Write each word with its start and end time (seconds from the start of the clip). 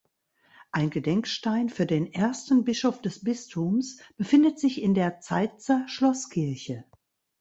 Ein 0.71 0.89
Gedenkstein 0.89 1.69
für 1.69 1.85
den 1.85 2.11
ersten 2.11 2.63
Bischof 2.63 3.03
des 3.03 3.23
Bistums 3.23 3.99
befindet 4.17 4.57
sich 4.57 4.81
in 4.81 4.95
der 4.95 5.19
Zeitzer 5.19 5.87
Schlosskirche. 5.87 6.85